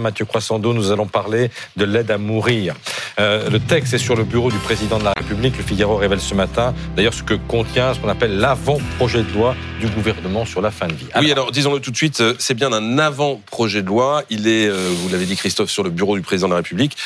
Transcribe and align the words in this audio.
Mathieu 0.00 0.24
Croissando, 0.24 0.72
nous 0.72 0.90
allons 0.90 1.06
parler 1.06 1.50
de 1.76 1.84
l'aide 1.84 2.10
à 2.10 2.16
mourir. 2.16 2.74
Euh, 3.20 3.50
le 3.50 3.60
texte 3.60 3.92
est 3.92 3.98
sur 3.98 4.16
le 4.16 4.24
bureau 4.24 4.50
du 4.50 4.56
président 4.56 4.98
de 4.98 5.04
la 5.04 5.12
République. 5.14 5.54
Le 5.58 5.62
Figaro 5.62 5.96
révèle 5.96 6.18
ce 6.18 6.34
matin, 6.34 6.72
d'ailleurs, 6.96 7.12
ce 7.12 7.22
que 7.22 7.34
contient 7.34 7.92
ce 7.92 8.00
qu'on 8.00 8.08
appelle 8.08 8.38
l'avant-projet 8.38 9.22
de 9.22 9.30
loi 9.34 9.54
du 9.80 9.88
gouvernement 9.88 10.46
sur 10.46 10.62
la 10.62 10.70
fin 10.70 10.86
de 10.86 10.94
vie. 10.94 11.08
oui, 11.20 11.30
alors 11.30 11.52
disons-le 11.52 11.78
tout 11.80 11.90
de 11.90 11.96
suite, 11.96 12.22
euh, 12.22 12.34
c'est 12.38 12.54
bien 12.54 12.72
un 12.72 12.98
avant-projet 12.98 13.82
de 13.82 13.88
loi. 13.88 14.22
Il 14.30 14.48
est, 14.48 14.66
euh, 14.66 14.88
vous 14.96 15.10
l'avez 15.10 15.26
dit 15.26 15.36
Christophe, 15.36 15.68
sur 15.68 15.82
le 15.82 15.90
bureau 15.90 16.16
du 16.16 16.22
président 16.22 16.48
de 16.48 16.52
la 16.54 16.60
République. 16.60 16.96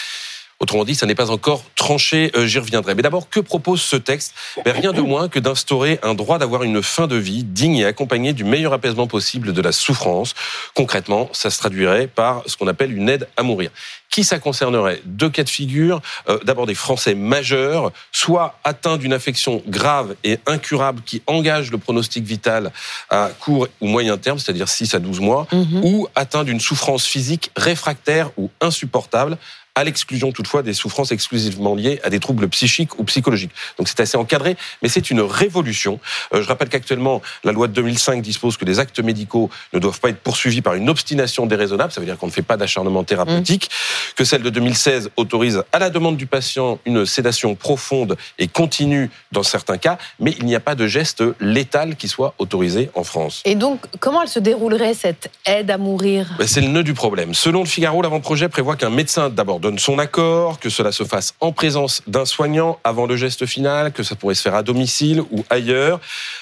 Autrement 0.58 0.84
dit, 0.84 0.94
ça 0.94 1.04
n'est 1.04 1.14
pas 1.14 1.30
encore 1.30 1.64
tranché, 1.74 2.32
euh, 2.34 2.46
j'y 2.46 2.58
reviendrai. 2.58 2.94
Mais 2.94 3.02
d'abord, 3.02 3.28
que 3.28 3.40
propose 3.40 3.82
ce 3.82 3.96
texte? 3.96 4.34
Ben, 4.64 4.72
Rien 4.72 4.92
de 4.92 5.02
moins 5.02 5.28
que 5.28 5.38
d'instaurer 5.38 5.98
un 6.02 6.14
droit 6.14 6.38
d'avoir 6.38 6.62
une 6.62 6.82
fin 6.82 7.06
de 7.06 7.16
vie 7.16 7.44
digne 7.44 7.76
et 7.76 7.84
accompagnée 7.84 8.32
du 8.32 8.44
meilleur 8.44 8.72
apaisement 8.72 9.06
possible 9.06 9.52
de 9.52 9.60
la 9.60 9.72
souffrance. 9.72 10.34
Concrètement, 10.74 11.28
ça 11.32 11.50
se 11.50 11.58
traduirait 11.58 12.06
par 12.06 12.42
ce 12.46 12.56
qu'on 12.56 12.68
appelle 12.68 12.96
une 12.96 13.10
aide 13.10 13.28
à 13.36 13.42
mourir. 13.42 13.70
Qui 14.10 14.24
ça 14.24 14.38
concernerait 14.38 15.00
Deux 15.04 15.30
cas 15.30 15.44
de 15.44 15.48
figure. 15.48 16.00
Euh, 16.28 16.38
d'abord 16.44 16.66
des 16.66 16.74
Français 16.74 17.14
majeurs, 17.14 17.92
soit 18.12 18.58
atteints 18.64 18.96
d'une 18.96 19.12
infection 19.12 19.62
grave 19.66 20.14
et 20.24 20.38
incurable 20.46 21.02
qui 21.04 21.22
engage 21.26 21.70
le 21.70 21.78
pronostic 21.78 22.24
vital 22.24 22.72
à 23.10 23.30
court 23.40 23.68
ou 23.80 23.86
moyen 23.86 24.16
terme, 24.16 24.38
c'est-à-dire 24.38 24.68
6 24.68 24.94
à 24.94 24.98
12 24.98 25.20
mois, 25.20 25.46
mhm. 25.52 25.84
ou 25.84 26.08
atteints 26.14 26.44
d'une 26.44 26.60
souffrance 26.60 27.04
physique 27.04 27.50
réfractaire 27.56 28.30
ou 28.36 28.50
insupportable 28.60 29.38
à 29.76 29.84
l'exclusion 29.84 30.32
toutefois 30.32 30.62
des 30.62 30.72
souffrances 30.72 31.12
exclusivement 31.12 31.74
liées 31.74 32.00
à 32.02 32.10
des 32.10 32.18
troubles 32.18 32.48
psychiques 32.48 32.98
ou 32.98 33.04
psychologiques. 33.04 33.52
Donc 33.78 33.88
c'est 33.88 34.00
assez 34.00 34.16
encadré, 34.16 34.56
mais 34.82 34.88
c'est 34.88 35.10
une 35.10 35.20
révolution. 35.20 36.00
Euh, 36.32 36.42
je 36.42 36.48
rappelle 36.48 36.70
qu'actuellement, 36.70 37.22
la 37.44 37.52
loi 37.52 37.68
de 37.68 37.74
2005 37.74 38.22
dispose 38.22 38.56
que 38.56 38.64
les 38.64 38.80
actes 38.80 38.98
médicaux 39.00 39.50
ne 39.74 39.78
doivent 39.78 40.00
pas 40.00 40.08
être 40.08 40.20
poursuivis 40.20 40.62
par 40.62 40.74
une 40.74 40.88
obstination 40.88 41.46
déraisonnable, 41.46 41.92
ça 41.92 42.00
veut 42.00 42.06
dire 42.06 42.16
qu'on 42.16 42.26
ne 42.26 42.32
fait 42.32 42.42
pas 42.42 42.56
d'acharnement 42.56 43.04
thérapeutique, 43.04 43.70
que 44.16 44.24
celle 44.24 44.42
de 44.42 44.50
2016 44.50 45.10
autorise 45.16 45.62
à 45.72 45.78
la 45.78 45.90
demande 45.90 46.16
du 46.16 46.26
patient 46.26 46.78
une 46.84 47.06
sédation 47.06 47.54
profonde 47.54 48.16
et 48.38 48.48
continue 48.48 49.10
dans 49.32 49.42
certains 49.42 49.78
cas, 49.78 49.98
mais 50.20 50.34
il 50.38 50.46
n'y 50.46 50.54
a 50.54 50.60
pas 50.60 50.74
de 50.74 50.86
geste 50.86 51.22
létal 51.40 51.96
qui 51.96 52.08
soit 52.08 52.34
autorisé 52.38 52.90
en 52.94 53.04
France. 53.04 53.42
Et 53.44 53.54
donc, 53.54 53.80
comment 54.00 54.22
elle 54.22 54.28
se 54.28 54.38
déroulerait 54.38 54.94
cette 54.94 55.30
aide 55.44 55.70
à 55.70 55.78
mourir? 55.78 56.28
Ben, 56.38 56.46
C'est 56.46 56.60
le 56.60 56.68
nœud 56.68 56.84
du 56.84 56.94
problème. 56.94 57.34
Selon 57.34 57.60
le 57.60 57.66
Figaro, 57.66 58.02
l'avant-projet 58.02 58.48
prévoit 58.48 58.76
qu'un 58.76 58.90
médecin 58.90 59.30
d'abord 59.30 59.60
donne 59.60 59.78
son 59.78 59.98
accord, 59.98 60.58
que 60.60 60.70
cela 60.70 60.92
se 60.92 61.04
fasse 61.04 61.34
en 61.40 61.52
présence 61.52 62.02
d'un 62.06 62.24
soignant 62.24 62.78
avant 62.84 63.06
le 63.06 63.16
geste 63.16 63.46
final, 63.46 63.92
que 63.92 64.02
ça 64.02 64.16
pourrait 64.16 64.34
se 64.34 64.42
faire 64.42 64.54
à 64.54 64.62
domicile 64.62 65.22
ou 65.30 65.44
ailleurs. 65.50 66.00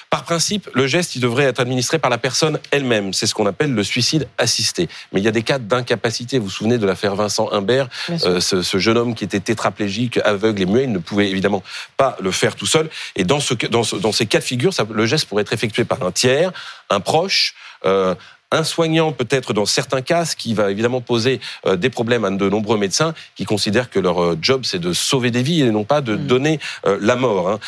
Par 0.09 0.23
principe, 0.23 0.69
le 0.73 0.87
geste 0.87 1.15
il 1.15 1.21
devrait 1.21 1.43
être 1.43 1.59
administré 1.59 1.99
par 1.99 2.09
la 2.09 2.17
personne 2.17 2.59
elle-même. 2.71 3.13
C'est 3.13 3.27
ce 3.27 3.33
qu'on 3.33 3.45
appelle 3.45 3.73
le 3.73 3.83
suicide 3.83 4.27
assisté. 4.37 4.87
Mais 5.11 5.19
il 5.19 5.23
y 5.23 5.27
a 5.27 5.31
des 5.31 5.43
cas 5.43 5.59
d'incapacité. 5.59 6.39
Vous 6.39 6.45
vous 6.45 6.51
souvenez 6.51 6.77
de 6.77 6.85
l'affaire 6.85 7.15
Vincent 7.15 7.44
Humbert, 7.53 7.87
euh, 8.09 8.39
ce, 8.39 8.77
jeune 8.77 8.97
homme 8.97 9.15
qui 9.15 9.23
était 9.23 9.39
tétraplégique, 9.39 10.19
aveugle 10.23 10.61
et 10.61 10.65
muet. 10.65 10.83
Il 10.83 10.91
ne 10.91 10.99
pouvait 10.99 11.29
évidemment 11.29 11.63
pas 11.97 12.17
le 12.19 12.31
faire 12.31 12.55
tout 12.55 12.65
seul. 12.65 12.89
Et 13.15 13.23
dans, 13.23 13.39
ce, 13.39 13.53
dans, 13.53 13.83
dans 13.99 14.11
ces 14.11 14.25
cas 14.25 14.39
de 14.39 14.43
figure, 14.43 14.73
ça, 14.73 14.85
le 14.89 15.05
geste 15.05 15.25
pourrait 15.27 15.41
être 15.43 15.53
effectué 15.53 15.85
par 15.85 16.01
un 16.03 16.11
tiers, 16.11 16.51
un 16.89 16.99
proche, 16.99 17.55
euh, 17.85 18.15
un 18.55 18.63
soignant 18.63 19.11
peut-être 19.11 19.53
dans 19.53 19.65
certains 19.65 20.01
cas, 20.01 20.25
ce 20.25 20.35
qui 20.35 20.53
va 20.53 20.71
évidemment 20.71 21.01
poser 21.01 21.39
euh, 21.65 21.75
des 21.75 21.89
problèmes 21.89 22.25
à 22.25 22.31
de 22.31 22.49
nombreux 22.49 22.77
médecins 22.77 23.13
qui 23.35 23.45
considèrent 23.45 23.89
que 23.89 23.99
leur 23.99 24.21
euh, 24.21 24.37
job 24.41 24.61
c'est 24.63 24.79
de 24.79 24.93
sauver 24.93 25.29
des 25.29 25.43
vies 25.43 25.61
et 25.61 25.71
non 25.71 25.83
pas 25.83 26.01
de 26.01 26.15
mm. 26.15 26.27
donner 26.27 26.59
euh, 26.85 26.97
la 27.01 27.15
mort. 27.15 27.49
Hein. 27.49 27.59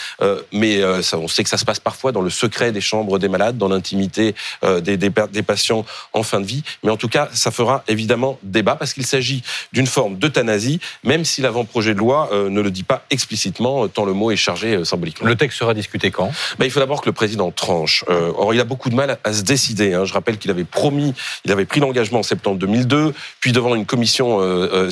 Mais 0.51 0.83
on 1.13 1.27
sait 1.27 1.43
que 1.43 1.49
ça 1.49 1.57
se 1.57 1.65
passe 1.65 1.79
parfois 1.79 2.11
dans 2.11 2.21
le 2.21 2.29
secret 2.29 2.71
des 2.71 2.81
chambres 2.81 3.19
des 3.19 3.27
malades, 3.27 3.57
dans 3.57 3.67
l'intimité 3.67 4.35
des, 4.63 4.97
des, 4.97 5.09
patients 5.09 5.85
en 6.13 6.23
fin 6.23 6.39
de 6.39 6.45
vie. 6.45 6.63
Mais 6.83 6.91
en 6.91 6.97
tout 6.97 7.09
cas, 7.09 7.29
ça 7.33 7.51
fera 7.51 7.83
évidemment 7.87 8.39
débat 8.43 8.75
parce 8.75 8.93
qu'il 8.93 9.05
s'agit 9.05 9.43
d'une 9.73 9.87
forme 9.87 10.17
d'euthanasie, 10.17 10.79
même 11.03 11.25
si 11.25 11.41
l'avant-projet 11.41 11.93
de 11.93 11.99
loi 11.99 12.29
ne 12.31 12.61
le 12.61 12.71
dit 12.71 12.83
pas 12.83 13.05
explicitement, 13.09 13.87
tant 13.87 14.05
le 14.05 14.13
mot 14.13 14.31
est 14.31 14.37
chargé 14.37 14.83
symboliquement. 14.85 15.27
Le 15.27 15.35
texte 15.35 15.57
sera 15.59 15.73
discuté 15.73 16.11
quand? 16.11 16.31
Ben, 16.57 16.65
Il 16.65 16.71
faut 16.71 16.79
d'abord 16.79 17.01
que 17.01 17.09
le 17.09 17.13
président 17.13 17.51
tranche. 17.51 18.03
or, 18.07 18.53
il 18.53 18.59
a 18.59 18.65
beaucoup 18.65 18.89
de 18.89 18.95
mal 18.95 19.17
à 19.23 19.33
se 19.33 19.41
décider. 19.41 19.93
Hein. 19.93 20.05
Je 20.05 20.13
rappelle 20.13 20.37
qu'il 20.37 20.51
avait 20.51 20.63
promis, 20.77 21.15
il 21.43 21.51
avait 21.51 21.65
pris 21.65 21.79
l'engagement 21.79 22.19
en 22.19 22.23
septembre 22.23 22.59
2002, 22.59 23.15
puis 23.39 23.51
devant 23.51 23.73
une 23.73 23.87
commission, 23.87 24.41
euh, 24.41 24.91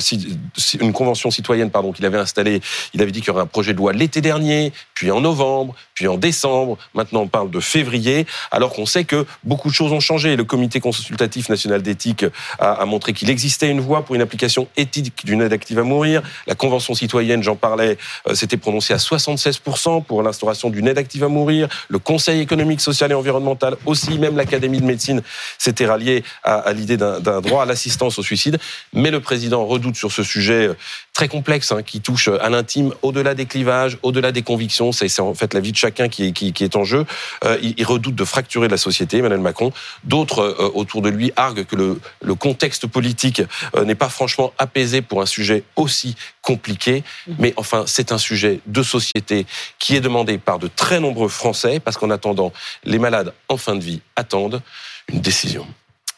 une 0.80 0.92
convention 0.92 1.30
citoyenne, 1.30 1.70
pardon, 1.70 1.92
qu'il 1.92 2.04
avait 2.04 2.18
installée, 2.18 2.60
il 2.92 3.02
avait 3.02 3.12
dit 3.12 3.20
qu'il 3.20 3.28
y 3.28 3.30
aurait 3.30 3.42
un 3.42 3.46
projet 3.46 3.72
de 3.72 3.78
loi 3.78 3.92
l'été 3.92 4.20
dernier, 4.20 4.72
puis 4.96 5.10
en 5.10 5.20
novembre, 5.20 5.74
puis 5.94 6.08
en 6.08 6.16
décembre. 6.16 6.78
Maintenant, 6.94 7.20
on 7.20 7.28
parle 7.28 7.50
de 7.50 7.60
février, 7.60 8.26
alors 8.50 8.72
qu'on 8.72 8.86
sait 8.86 9.04
que 9.04 9.26
beaucoup 9.44 9.68
de 9.68 9.74
choses 9.74 9.92
ont 9.92 10.00
changé. 10.00 10.36
Le 10.36 10.44
Comité 10.44 10.80
consultatif 10.80 11.50
national 11.50 11.82
d'éthique 11.82 12.24
a, 12.58 12.84
montré 12.86 13.12
qu'il 13.12 13.28
existait 13.28 13.68
une 13.68 13.80
voie 13.80 14.04
pour 14.04 14.14
une 14.14 14.22
application 14.22 14.68
éthique 14.76 15.24
d'une 15.24 15.42
aide 15.42 15.52
active 15.52 15.78
à 15.78 15.82
mourir. 15.82 16.22
La 16.46 16.54
convention 16.54 16.94
citoyenne, 16.94 17.42
j'en 17.42 17.56
parlais, 17.56 17.98
euh, 18.26 18.34
s'était 18.34 18.56
prononcée 18.56 18.94
à 18.94 18.96
76% 18.96 20.02
pour 20.02 20.22
l'instauration 20.22 20.70
d'une 20.70 20.88
aide 20.88 20.98
active 20.98 21.24
à 21.24 21.28
mourir. 21.28 21.68
Le 21.88 21.98
Conseil 21.98 22.40
économique, 22.40 22.80
social 22.80 23.12
et 23.12 23.14
environnemental 23.14 23.76
aussi, 23.84 24.18
même 24.18 24.36
l'Académie 24.36 24.80
de 24.80 24.86
médecine 24.86 25.22
s'était 25.58 25.86
rallié 25.86 26.24
à, 26.42 26.72
l'idée 26.72 26.96
d'un 26.96 27.40
droit 27.42 27.64
à 27.64 27.66
l'assistance 27.66 28.18
au 28.18 28.22
suicide. 28.22 28.58
Mais 28.94 29.10
le 29.10 29.20
président 29.20 29.66
redoute 29.66 29.96
sur 29.96 30.10
ce 30.10 30.22
sujet 30.22 30.68
euh, 30.68 30.76
très 31.12 31.28
complexe 31.28 31.70
hein, 31.72 31.82
qui 31.82 32.00
touche 32.00 32.28
à 32.28 32.48
l'intime, 32.48 32.94
au-delà 33.02 33.34
des 33.34 33.44
clivages, 33.44 33.98
au-delà 34.02 34.32
des 34.32 34.42
convictions. 34.42 34.85
C'est 34.92 35.20
en 35.20 35.34
fait 35.34 35.54
la 35.54 35.60
vie 35.60 35.72
de 35.72 35.76
chacun 35.76 36.08
qui 36.08 36.52
est, 36.60 36.76
en 36.76 36.84
jeu. 36.84 37.04
Euh, 37.44 37.58
il, 37.62 37.84
redoute 37.84 38.14
de 38.14 38.24
fracturer 38.24 38.68
la 38.68 38.76
société, 38.76 39.18
Emmanuel 39.18 39.40
Macron. 39.40 39.72
D'autres 40.04 40.40
euh, 40.40 40.70
autour 40.74 41.02
de 41.02 41.08
lui 41.08 41.32
arguent 41.36 41.64
que 41.64 41.76
le, 41.76 42.34
contexte 42.34 42.86
politique 42.86 43.42
n'est 43.82 43.94
pas 43.94 44.08
franchement 44.08 44.52
apaisé 44.58 45.00
pour 45.00 45.22
un 45.22 45.26
sujet 45.26 45.64
aussi 45.74 46.16
compliqué. 46.42 47.02
Mais 47.38 47.54
enfin, 47.56 47.84
c'est 47.86 48.12
un 48.12 48.18
sujet 48.18 48.60
de 48.66 48.82
société 48.82 49.46
qui 49.78 49.96
est 49.96 50.00
demandé 50.00 50.38
par 50.38 50.58
de 50.58 50.68
très 50.68 51.00
nombreux 51.00 51.28
Français 51.28 51.80
parce 51.80 51.96
qu'en 51.96 52.10
attendant, 52.10 52.52
les 52.84 52.98
malades 52.98 53.32
en 53.48 53.56
fin 53.56 53.74
de 53.74 53.82
vie 53.82 54.00
attendent 54.16 54.62
une 55.08 55.20
décision. 55.20 55.66